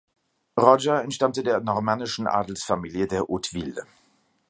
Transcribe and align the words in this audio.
Roger 0.57 1.03
entstammte 1.03 1.43
der 1.43 1.59
normannischen 1.59 2.25
Adelsfamilie 2.25 3.05
der 3.05 3.19
Hauteville. 3.27 3.85